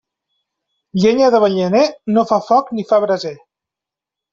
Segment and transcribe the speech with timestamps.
[1.03, 1.85] Llenya d'avellaner,
[2.19, 3.39] no fa foc ni fa braser.